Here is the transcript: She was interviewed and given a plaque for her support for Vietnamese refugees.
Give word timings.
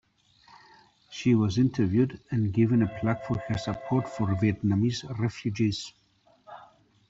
She 1.11 1.35
was 1.35 1.59
interviewed 1.59 2.19
and 2.31 2.51
given 2.51 2.81
a 2.81 2.87
plaque 2.87 3.23
for 3.27 3.37
her 3.37 3.57
support 3.59 4.09
for 4.09 4.25
Vietnamese 4.29 5.03
refugees. 5.19 5.93